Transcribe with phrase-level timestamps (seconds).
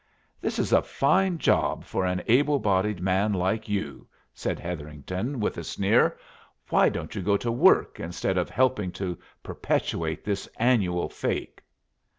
[0.41, 5.59] "This is a fine job for an able bodied man like you!" said Hetherington with
[5.59, 6.17] a sneer.
[6.69, 11.61] "Why don't you go to work instead of helping to perpetuate this annual fake?"